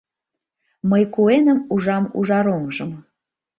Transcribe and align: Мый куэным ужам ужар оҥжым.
Мый 0.89 1.03
куэным 1.13 1.59
ужам 1.73 2.05
ужар 2.17 2.45
оҥжым. 2.55 2.91